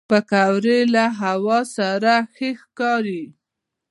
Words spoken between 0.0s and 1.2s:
پکورې له